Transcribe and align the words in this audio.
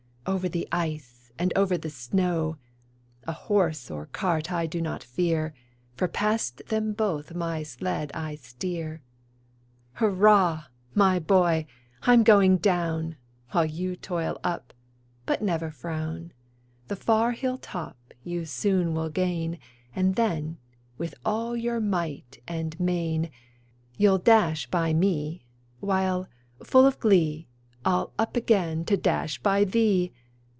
Over 0.27 0.47
the 0.47 0.67
ice, 0.71 1.31
and 1.39 1.51
over 1.57 1.77
the 1.79 1.89
snow; 1.89 2.57
A 3.23 3.31
horse 3.33 3.89
or 3.91 4.05
cart 4.05 4.51
I 4.51 4.67
do 4.67 4.79
not 4.79 5.03
fear. 5.03 5.53
For 5.95 6.07
past 6.07 6.61
them 6.67 6.93
both 6.93 7.33
my 7.33 7.63
sled 7.63 8.11
I 8.13 8.35
steer. 8.35 9.01
Hurra! 9.93 10.67
my 10.93 11.17
boy! 11.17 11.65
I'm 12.03 12.23
going 12.23 12.57
down, 12.57 13.17
While 13.49 13.65
you 13.65 13.95
toil 13.95 14.39
up; 14.43 14.73
but 15.25 15.41
never 15.41 15.69
frown; 15.71 16.33
The 16.87 16.95
far 16.95 17.31
hill 17.31 17.57
top 17.57 17.97
you 18.23 18.45
soon 18.45 18.93
will 18.93 19.09
gain, 19.09 19.57
And 19.95 20.15
then, 20.15 20.59
with 20.99 21.15
all 21.25 21.57
your 21.57 21.79
might 21.81 22.41
and 22.47 22.79
main, 22.79 23.31
You'll 23.97 24.19
dash 24.19 24.67
by 24.69 24.93
me; 24.93 25.45
while, 25.79 26.27
full 26.63 26.85
of 26.85 26.99
glee, 26.99 27.47
I'll 27.83 28.13
up 28.19 28.35
again 28.37 28.85
to 28.85 28.95
dash 28.95 29.39
by 29.41 29.63
thee! 29.63 30.13